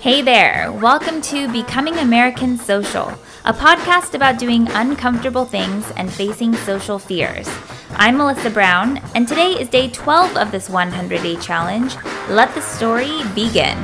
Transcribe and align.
Hey 0.00 0.22
there, 0.22 0.70
welcome 0.70 1.20
to 1.22 1.50
Becoming 1.50 1.96
American 1.96 2.56
Social, 2.56 3.12
a 3.44 3.52
podcast 3.52 4.14
about 4.14 4.38
doing 4.38 4.68
uncomfortable 4.68 5.44
things 5.44 5.90
and 5.96 6.08
facing 6.08 6.54
social 6.54 7.00
fears. 7.00 7.50
I'm 7.96 8.16
Melissa 8.16 8.48
Brown, 8.48 8.98
and 9.16 9.26
today 9.26 9.60
is 9.60 9.68
day 9.68 9.90
12 9.90 10.36
of 10.36 10.52
this 10.52 10.70
100 10.70 11.20
day 11.20 11.34
challenge. 11.34 11.96
Let 12.28 12.54
the 12.54 12.60
story 12.60 13.24
begin. 13.34 13.76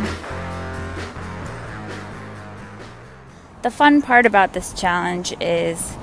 The 3.63 3.73
fun 3.73 4.01
part 4.01 4.25
about 4.25 4.53
this 4.53 4.73
challenge 4.73 5.35
is 5.41 5.97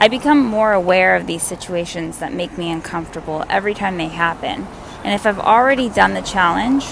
I 0.00 0.08
become 0.08 0.38
more 0.42 0.72
aware 0.72 1.16
of 1.16 1.26
these 1.26 1.42
situations 1.42 2.18
that 2.18 2.32
make 2.32 2.56
me 2.56 2.72
uncomfortable 2.72 3.44
every 3.50 3.74
time 3.74 3.98
they 3.98 4.08
happen. 4.08 4.66
And 5.04 5.12
if 5.12 5.26
I've 5.26 5.38
already 5.38 5.90
done 5.90 6.14
the 6.14 6.22
challenge, 6.22 6.86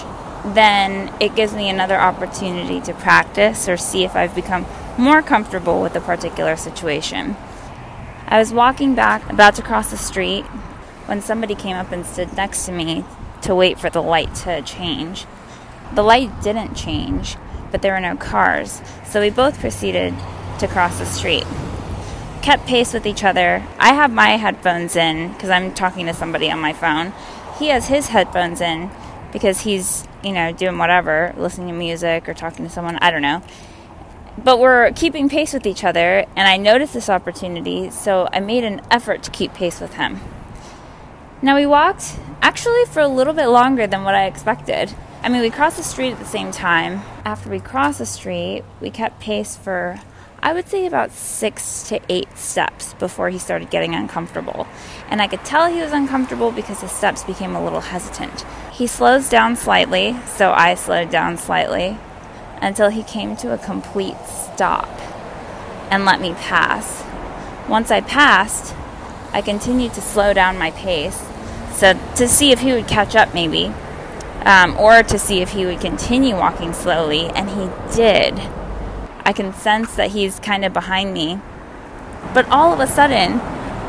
then 0.44 1.12
it 1.20 1.34
gives 1.34 1.54
me 1.54 1.68
another 1.68 2.00
opportunity 2.00 2.80
to 2.80 2.94
practice 2.94 3.68
or 3.68 3.76
see 3.76 4.04
if 4.04 4.16
I've 4.16 4.34
become 4.34 4.66
more 4.98 5.22
comfortable 5.22 5.80
with 5.80 5.94
a 5.96 6.00
particular 6.00 6.56
situation. 6.56 7.36
I 8.26 8.38
was 8.38 8.52
walking 8.52 8.94
back, 8.94 9.30
about 9.30 9.54
to 9.56 9.62
cross 9.62 9.90
the 9.90 9.96
street, 9.96 10.44
when 11.06 11.20
somebody 11.20 11.54
came 11.54 11.76
up 11.76 11.92
and 11.92 12.06
stood 12.06 12.34
next 12.34 12.66
to 12.66 12.72
me 12.72 13.04
to 13.42 13.54
wait 13.54 13.78
for 13.78 13.90
the 13.90 14.02
light 14.02 14.34
to 14.36 14.62
change. 14.62 15.26
The 15.94 16.02
light 16.02 16.42
didn't 16.42 16.74
change, 16.74 17.36
but 17.70 17.82
there 17.82 17.92
were 17.92 18.00
no 18.00 18.16
cars, 18.16 18.80
so 19.04 19.20
we 19.20 19.30
both 19.30 19.60
proceeded 19.60 20.14
to 20.58 20.68
cross 20.68 20.98
the 20.98 21.06
street. 21.06 21.44
Kept 22.40 22.66
pace 22.66 22.92
with 22.92 23.06
each 23.06 23.22
other. 23.22 23.62
I 23.78 23.92
have 23.92 24.10
my 24.10 24.30
headphones 24.30 24.96
in 24.96 25.32
because 25.32 25.50
I'm 25.50 25.74
talking 25.74 26.06
to 26.06 26.14
somebody 26.14 26.50
on 26.50 26.60
my 26.60 26.72
phone. 26.72 27.12
He 27.58 27.68
has 27.68 27.88
his 27.88 28.08
headphones 28.08 28.60
in 28.60 28.90
because 29.32 29.60
he's, 29.60 30.06
you 30.22 30.32
know, 30.32 30.52
doing 30.52 30.78
whatever, 30.78 31.34
listening 31.36 31.68
to 31.68 31.74
music 31.74 32.28
or 32.28 32.34
talking 32.34 32.64
to 32.64 32.70
someone, 32.70 32.96
I 32.96 33.10
don't 33.10 33.22
know. 33.22 33.42
But 34.38 34.58
we're 34.58 34.92
keeping 34.92 35.28
pace 35.28 35.52
with 35.52 35.66
each 35.66 35.84
other, 35.84 36.24
and 36.36 36.48
I 36.48 36.56
noticed 36.56 36.94
this 36.94 37.10
opportunity, 37.10 37.90
so 37.90 38.28
I 38.32 38.40
made 38.40 38.64
an 38.64 38.80
effort 38.90 39.22
to 39.24 39.30
keep 39.30 39.52
pace 39.52 39.80
with 39.80 39.94
him. 39.94 40.20
Now, 41.42 41.56
we 41.56 41.66
walked 41.66 42.16
actually 42.40 42.84
for 42.86 43.00
a 43.00 43.08
little 43.08 43.34
bit 43.34 43.46
longer 43.46 43.86
than 43.86 44.04
what 44.04 44.14
I 44.14 44.26
expected. 44.26 44.94
I 45.22 45.28
mean, 45.28 45.42
we 45.42 45.50
crossed 45.50 45.76
the 45.76 45.82
street 45.82 46.12
at 46.12 46.18
the 46.18 46.24
same 46.24 46.50
time. 46.50 47.02
After 47.24 47.50
we 47.50 47.60
crossed 47.60 47.98
the 47.98 48.06
street, 48.06 48.64
we 48.80 48.90
kept 48.90 49.20
pace 49.20 49.56
for 49.56 50.00
I 50.44 50.52
would 50.52 50.68
say 50.68 50.86
about 50.86 51.12
six 51.12 51.84
to 51.84 52.00
eight 52.08 52.36
steps 52.36 52.94
before 52.94 53.30
he 53.30 53.38
started 53.38 53.70
getting 53.70 53.94
uncomfortable. 53.94 54.66
And 55.08 55.22
I 55.22 55.28
could 55.28 55.44
tell 55.44 55.70
he 55.70 55.80
was 55.80 55.92
uncomfortable 55.92 56.50
because 56.50 56.80
his 56.80 56.90
steps 56.90 57.22
became 57.22 57.54
a 57.54 57.62
little 57.62 57.80
hesitant. 57.80 58.44
He 58.72 58.88
slows 58.88 59.28
down 59.28 59.54
slightly, 59.54 60.16
so 60.26 60.50
I 60.50 60.74
slowed 60.74 61.10
down 61.10 61.36
slightly 61.36 61.96
until 62.60 62.88
he 62.88 63.04
came 63.04 63.36
to 63.36 63.52
a 63.52 63.58
complete 63.58 64.16
stop 64.26 64.88
and 65.92 66.04
let 66.04 66.20
me 66.20 66.34
pass. 66.34 67.04
Once 67.68 67.92
I 67.92 68.00
passed, 68.00 68.74
I 69.32 69.42
continued 69.42 69.94
to 69.94 70.00
slow 70.00 70.32
down 70.32 70.58
my 70.58 70.72
pace 70.72 71.24
so 71.72 71.94
to 72.16 72.28
see 72.28 72.50
if 72.50 72.60
he 72.60 72.72
would 72.72 72.88
catch 72.88 73.14
up 73.14 73.32
maybe 73.32 73.72
um, 74.44 74.76
or 74.76 75.02
to 75.02 75.18
see 75.18 75.40
if 75.40 75.50
he 75.50 75.64
would 75.64 75.80
continue 75.80 76.34
walking 76.34 76.72
slowly 76.72 77.26
and 77.26 77.48
he 77.48 77.94
did 77.94 78.38
I 79.24 79.32
can 79.32 79.52
sense 79.52 79.94
that 79.96 80.10
he's 80.10 80.38
kind 80.38 80.64
of 80.64 80.72
behind 80.72 81.12
me. 81.12 81.40
But 82.34 82.48
all 82.48 82.72
of 82.72 82.80
a 82.80 82.86
sudden, 82.86 83.40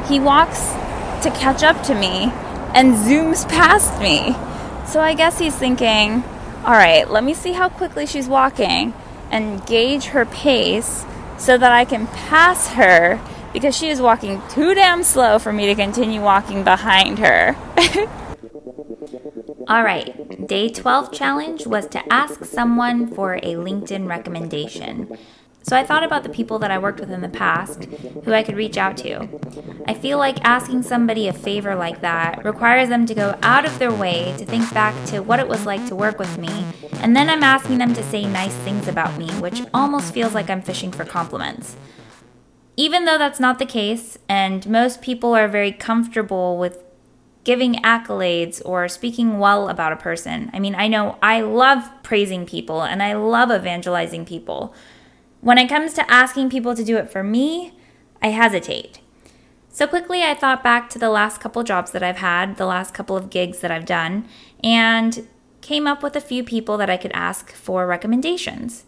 he 0.08 0.20
walks 0.20 0.72
to 1.24 1.32
catch 1.36 1.64
up 1.64 1.82
to 1.84 1.96
me 1.96 2.32
and 2.74 2.96
zooms 2.96 3.48
past 3.50 4.00
me. 4.02 4.36
So 4.88 5.00
I 5.00 5.14
guess 5.14 5.40
he's 5.40 5.56
thinking, 5.56 6.24
all 6.66 6.74
right, 6.74 7.10
let 7.10 7.24
me 7.24 7.34
see 7.34 7.54
how 7.54 7.70
quickly 7.70 8.06
she's 8.06 8.28
walking 8.28 8.94
and 9.32 9.66
gauge 9.66 10.06
her 10.06 10.26
pace 10.26 11.06
so 11.38 11.58
that 11.58 11.72
I 11.72 11.86
can 11.86 12.08
pass 12.08 12.70
her 12.70 13.20
because 13.54 13.76
she 13.76 13.90
is 13.90 14.02
walking 14.02 14.42
too 14.50 14.74
damn 14.74 15.04
slow 15.04 15.40
for 15.40 15.54
me 15.54 15.68
to 15.68 15.76
continue 15.76 16.22
walking 16.22 16.64
behind 16.64 17.20
her. 17.20 17.56
All 19.68 19.84
right, 19.84 20.48
day 20.48 20.70
12 20.70 21.12
challenge 21.12 21.66
was 21.66 21.88
to 21.88 22.14
ask 22.14 22.46
someone 22.46 23.08
for 23.08 23.36
a 23.36 23.56
LinkedIn 23.56 24.08
recommendation. 24.08 25.18
So 25.64 25.78
I 25.78 25.84
thought 25.84 26.04
about 26.04 26.24
the 26.24 26.30
people 26.30 26.60
that 26.60 26.72
I 26.72 26.78
worked 26.78 27.00
with 27.00 27.10
in 27.10 27.22
the 27.22 27.30
past 27.30 27.86
who 28.26 28.34
I 28.34 28.44
could 28.44 28.58
reach 28.58 28.78
out 28.78 28.98
to. 28.98 29.30
I 29.88 29.94
feel 29.94 30.18
like 30.18 30.44
asking 30.44 30.84
somebody 30.84 31.28
a 31.28 31.34
favor 31.34 31.74
like 31.74 32.02
that 32.02 32.44
requires 32.44 32.90
them 32.90 33.06
to 33.06 33.16
go 33.16 33.40
out 33.42 33.66
of 33.66 33.80
their 33.80 33.92
way 33.92 34.36
to 34.38 34.46
think 34.46 34.72
back 34.74 34.94
to 35.08 35.22
what 35.22 35.40
it 35.40 35.48
was 35.48 35.66
like 35.66 35.88
to 35.88 35.96
work 35.96 36.20
with 36.20 36.38
me, 36.38 36.66
and 36.96 37.16
then 37.16 37.30
I'm 37.30 37.44
asking 37.44 37.78
them 37.78 37.94
to 37.94 38.04
say 38.04 38.26
nice 38.26 38.54
things 38.58 38.88
about 38.88 39.18
me, 39.18 39.30
which 39.40 39.62
almost 39.74 40.14
feels 40.14 40.34
like 40.34 40.50
I'm 40.50 40.62
fishing 40.62 40.92
for 40.92 41.06
compliments. 41.06 41.78
Even 42.76 43.06
though 43.06 43.18
that's 43.18 43.40
not 43.40 43.58
the 43.58 43.66
case, 43.66 44.18
and 44.28 44.68
most 44.68 45.02
people 45.02 45.34
are 45.34 45.48
very 45.48 45.72
comfortable 45.72 46.58
with 46.58 46.83
giving 47.44 47.76
accolades 47.76 48.62
or 48.64 48.88
speaking 48.88 49.40
well 49.40 49.70
about 49.70 49.92
a 49.92 49.98
person. 49.98 50.50
I 50.54 50.60
mean, 50.60 50.76
I 50.76 50.88
know 50.88 51.18
I 51.22 51.42
love 51.42 51.90
praising 52.02 52.46
people 52.46 52.84
and 52.84 53.04
I 53.04 53.14
love 53.14 53.52
evangelizing 53.52 54.26
people. 54.26 54.74
When 55.42 55.58
it 55.58 55.68
comes 55.68 55.94
to 55.94 56.10
asking 56.10 56.50
people 56.50 56.76
to 56.76 56.84
do 56.84 56.98
it 56.98 57.12
for 57.12 57.24
me, 57.24 57.74
I 58.22 58.30
hesitate. 58.30 59.00
So 59.70 59.88
quickly, 59.88 60.22
I 60.24 60.36
thought 60.36 60.64
back 60.64 60.90
to 60.92 61.00
the 61.00 61.10
last 61.10 61.42
couple 61.42 61.64
jobs 61.64 61.92
that 61.92 62.04
I've 62.04 62.18
had, 62.18 62.58
the 62.58 62.66
last 62.66 62.94
couple 62.94 63.18
of 63.18 63.30
gigs 63.30 63.60
that 63.60 63.72
I've 63.72 63.88
done, 63.88 64.28
and 64.64 65.28
came 65.62 65.88
up 65.88 66.04
with 66.04 66.16
a 66.16 66.22
few 66.22 66.44
people 66.44 66.78
that 66.78 66.90
I 66.90 66.98
could 66.98 67.12
ask 67.14 67.52
for 67.52 67.88
recommendations. 67.88 68.86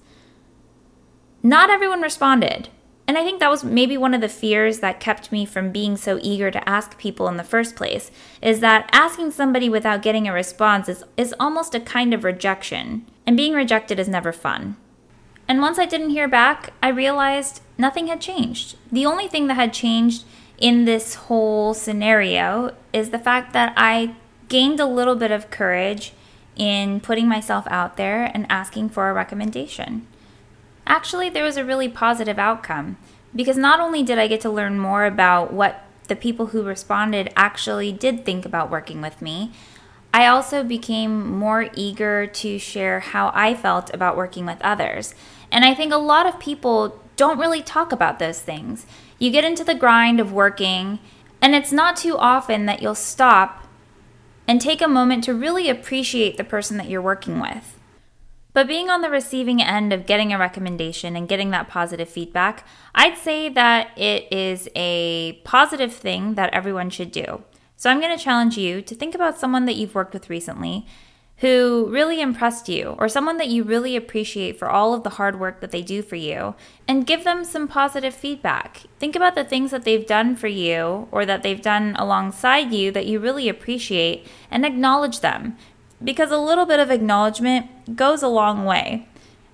Not 1.41 1.69
everyone 1.69 2.01
responded, 2.01 2.69
and 3.07 3.17
I 3.17 3.23
think 3.23 3.39
that 3.39 3.51
was 3.51 3.63
maybe 3.63 3.97
one 3.97 4.15
of 4.15 4.21
the 4.21 4.29
fears 4.29 4.79
that 4.79 4.99
kept 4.99 5.31
me 5.31 5.45
from 5.45 5.71
being 5.71 5.95
so 5.95 6.19
eager 6.21 6.49
to 6.49 6.69
ask 6.69 6.97
people 6.97 7.27
in 7.27 7.37
the 7.37 7.43
first 7.43 7.75
place 7.75 8.09
is 8.41 8.61
that 8.61 8.89
asking 8.91 9.31
somebody 9.31 9.69
without 9.69 10.01
getting 10.01 10.27
a 10.27 10.33
response 10.33 10.89
is, 10.89 11.03
is 11.15 11.35
almost 11.39 11.75
a 11.75 11.79
kind 11.79 12.13
of 12.13 12.23
rejection. 12.23 13.05
And 13.27 13.37
being 13.37 13.53
rejected 13.53 13.99
is 13.99 14.07
never 14.07 14.31
fun. 14.31 14.77
And 15.47 15.61
once 15.61 15.77
I 15.77 15.85
didn't 15.85 16.09
hear 16.09 16.27
back, 16.27 16.73
I 16.81 16.89
realized 16.89 17.61
nothing 17.77 18.07
had 18.07 18.21
changed. 18.21 18.75
The 18.91 19.05
only 19.05 19.27
thing 19.27 19.45
that 19.47 19.55
had 19.55 19.73
changed 19.73 20.23
in 20.57 20.85
this 20.85 21.15
whole 21.15 21.75
scenario 21.75 22.73
is 22.91 23.11
the 23.11 23.19
fact 23.19 23.53
that 23.53 23.73
I 23.77 24.15
gained 24.47 24.79
a 24.79 24.85
little 24.87 25.15
bit 25.15 25.31
of 25.31 25.51
courage 25.51 26.13
in 26.55 27.01
putting 27.01 27.27
myself 27.27 27.67
out 27.69 27.97
there 27.97 28.31
and 28.33 28.47
asking 28.49 28.89
for 28.89 29.09
a 29.09 29.13
recommendation. 29.13 30.07
Actually, 30.87 31.29
there 31.29 31.43
was 31.43 31.57
a 31.57 31.65
really 31.65 31.89
positive 31.89 32.37
outcome 32.37 32.97
because 33.35 33.57
not 33.57 33.79
only 33.79 34.03
did 34.03 34.17
I 34.17 34.27
get 34.27 34.41
to 34.41 34.49
learn 34.49 34.79
more 34.79 35.05
about 35.05 35.51
what 35.51 35.83
the 36.07 36.15
people 36.15 36.47
who 36.47 36.63
responded 36.63 37.31
actually 37.35 37.91
did 37.91 38.23
think 38.23 38.45
about 38.45 38.69
working 38.69 39.01
with 39.01 39.21
me, 39.21 39.51
I 40.13 40.27
also 40.27 40.63
became 40.63 41.37
more 41.37 41.69
eager 41.73 42.25
to 42.25 42.57
share 42.57 43.01
how 43.01 43.31
I 43.33 43.53
felt 43.53 43.93
about 43.93 44.15
working 44.15 44.45
with 44.45 44.61
others. 44.61 45.13
And 45.51 45.65
I 45.65 45.75
think 45.75 45.91
a 45.91 45.97
lot 45.97 46.25
of 46.25 46.39
people 46.39 47.01
don't 47.17 47.39
really 47.39 47.61
talk 47.61 47.91
about 47.91 48.19
those 48.19 48.41
things. 48.41 48.85
You 49.19 49.31
get 49.31 49.43
into 49.43 49.63
the 49.63 49.75
grind 49.75 50.19
of 50.19 50.31
working, 50.31 50.99
and 51.41 51.53
it's 51.53 51.71
not 51.71 51.97
too 51.97 52.17
often 52.17 52.65
that 52.65 52.81
you'll 52.81 52.95
stop 52.95 53.67
and 54.47 54.61
take 54.61 54.81
a 54.81 54.87
moment 54.87 55.23
to 55.25 55.33
really 55.33 55.69
appreciate 55.69 56.37
the 56.37 56.43
person 56.43 56.77
that 56.77 56.89
you're 56.89 57.01
working 57.01 57.41
with. 57.41 57.77
But 58.55 58.69
being 58.69 58.89
on 58.89 59.01
the 59.01 59.09
receiving 59.09 59.61
end 59.61 59.91
of 59.91 60.05
getting 60.05 60.31
a 60.31 60.39
recommendation 60.39 61.17
and 61.17 61.27
getting 61.27 61.49
that 61.49 61.67
positive 61.67 62.07
feedback, 62.07 62.65
I'd 62.95 63.17
say 63.17 63.49
that 63.49 63.89
it 63.97 64.31
is 64.31 64.69
a 64.77 65.33
positive 65.43 65.93
thing 65.93 66.35
that 66.35 66.53
everyone 66.53 66.89
should 66.89 67.11
do. 67.11 67.43
So 67.75 67.89
I'm 67.89 67.99
going 67.99 68.17
to 68.17 68.23
challenge 68.23 68.57
you 68.57 68.81
to 68.81 68.95
think 68.95 69.13
about 69.13 69.37
someone 69.37 69.65
that 69.65 69.75
you've 69.75 69.93
worked 69.93 70.13
with 70.13 70.29
recently 70.29 70.87
who 71.39 71.89
really 71.91 72.21
impressed 72.21 72.69
you, 72.69 72.95
or 72.97 73.09
someone 73.09 73.35
that 73.35 73.49
you 73.49 73.61
really 73.61 73.97
appreciate 73.97 74.57
for 74.57 74.69
all 74.69 74.93
of 74.93 75.03
the 75.03 75.09
hard 75.09 75.37
work 75.37 75.59
that 75.59 75.71
they 75.71 75.81
do 75.81 76.01
for 76.01 76.15
you, 76.15 76.55
and 76.87 77.05
give 77.05 77.25
them 77.25 77.43
some 77.43 77.67
positive 77.67 78.13
feedback. 78.13 78.83
Think 78.99 79.17
about 79.17 79.35
the 79.35 79.43
things 79.43 79.71
that 79.71 79.83
they've 79.83 80.07
done 80.07 80.37
for 80.37 80.47
you 80.47 81.09
or 81.11 81.25
that 81.25 81.43
they've 81.43 81.61
done 81.61 81.93
alongside 81.99 82.71
you 82.71 82.89
that 82.91 83.05
you 83.05 83.19
really 83.19 83.49
appreciate 83.49 84.25
and 84.49 84.65
acknowledge 84.65 85.19
them 85.19 85.57
because 86.03 86.31
a 86.31 86.37
little 86.37 86.65
bit 86.65 86.79
of 86.79 86.91
acknowledgement 86.91 87.95
goes 87.95 88.21
a 88.21 88.27
long 88.27 88.65
way. 88.65 89.07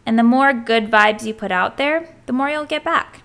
And 0.05 0.17
the 0.17 0.23
more 0.23 0.53
good 0.53 0.89
vibes 0.89 1.25
you 1.25 1.33
put 1.33 1.51
out 1.51 1.77
there, 1.77 2.15
the 2.25 2.33
more 2.33 2.49
you'll 2.49 2.65
get 2.65 2.83
back. 2.83 3.21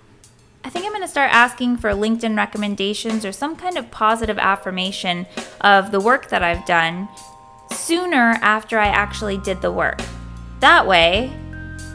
I 0.63 0.69
think 0.69 0.85
I'm 0.85 0.91
going 0.91 1.03
to 1.03 1.09
start 1.09 1.33
asking 1.33 1.77
for 1.77 1.91
LinkedIn 1.91 2.37
recommendations 2.37 3.25
or 3.25 3.33
some 3.33 3.57
kind 3.57 3.79
of 3.79 3.91
positive 3.91 4.39
affirmation 4.39 5.27
of 5.61 5.93
the 5.93 6.01
work 6.01 6.29
that 6.31 6.43
I've 6.43 6.67
done 6.67 7.09
sooner 7.73 8.37
after 8.43 8.79
I 8.79 8.89
actually 8.89 9.39
did 9.39 9.63
the 9.63 9.71
work. 9.71 10.01
That 10.61 10.87
way, 10.87 11.33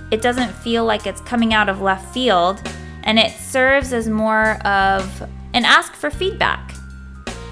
it 0.10 0.22
doesn't 0.22 0.54
feel 0.54 0.86
like 0.86 1.06
it's 1.06 1.22
coming 1.22 1.54
out 1.54 1.70
of 1.70 1.82
left 1.82 2.14
field 2.14 2.62
and 3.04 3.20
it 3.20 3.32
serves 3.32 3.94
as 3.94 4.08
more 4.08 4.66
of 4.66 5.22
an 5.54 5.66
ask 5.66 5.94
for 5.94 6.10
feedback. 6.10 6.74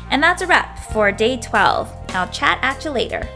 And 0.09 0.23
that's 0.23 0.41
a 0.41 0.47
wrap 0.47 0.79
for 0.91 1.11
day 1.11 1.37
12. 1.37 1.93
I'll 2.09 2.29
chat 2.29 2.59
at 2.61 2.83
you 2.85 2.91
later. 2.91 3.27